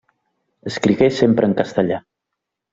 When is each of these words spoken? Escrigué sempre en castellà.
Escrigué 0.71 1.11
sempre 1.19 1.51
en 1.51 1.55
castellà. 1.63 2.03